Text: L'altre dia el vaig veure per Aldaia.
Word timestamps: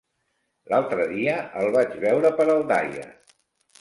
L'altre 0.73 1.05
dia 1.11 1.35
el 1.61 1.69
vaig 1.77 1.93
veure 2.07 2.33
per 2.41 2.49
Aldaia. 2.55 3.09